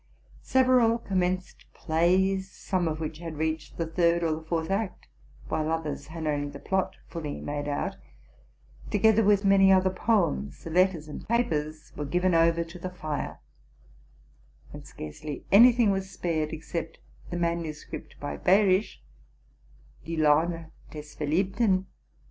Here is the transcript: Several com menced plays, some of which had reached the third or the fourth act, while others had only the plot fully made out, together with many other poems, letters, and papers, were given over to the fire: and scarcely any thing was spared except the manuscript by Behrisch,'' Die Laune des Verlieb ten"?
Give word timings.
Several 0.41 0.97
com 0.97 1.19
menced 1.19 1.65
plays, 1.75 2.49
some 2.51 2.87
of 2.87 2.99
which 2.99 3.19
had 3.19 3.37
reached 3.37 3.77
the 3.77 3.85
third 3.85 4.23
or 4.23 4.31
the 4.31 4.41
fourth 4.41 4.71
act, 4.71 5.07
while 5.47 5.71
others 5.71 6.07
had 6.07 6.25
only 6.25 6.49
the 6.49 6.57
plot 6.57 6.95
fully 7.07 7.39
made 7.39 7.67
out, 7.67 7.97
together 8.89 9.23
with 9.23 9.45
many 9.45 9.71
other 9.71 9.91
poems, 9.91 10.65
letters, 10.65 11.07
and 11.07 11.27
papers, 11.27 11.91
were 11.95 12.03
given 12.05 12.33
over 12.33 12.63
to 12.63 12.79
the 12.79 12.89
fire: 12.89 13.37
and 14.73 14.87
scarcely 14.87 15.45
any 15.51 15.71
thing 15.71 15.91
was 15.91 16.09
spared 16.09 16.51
except 16.51 16.97
the 17.29 17.37
manuscript 17.37 18.19
by 18.19 18.37
Behrisch,'' 18.37 19.03
Die 20.07 20.13
Laune 20.17 20.71
des 20.89 21.03
Verlieb 21.19 21.57
ten"? 21.57 21.85